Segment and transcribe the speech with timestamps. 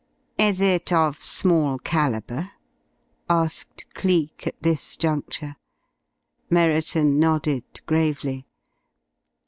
[0.39, 2.53] "Is it of small calibre?"
[3.29, 5.57] asked Cleek, at this juncture.
[6.49, 8.47] Merriton nodded gravely.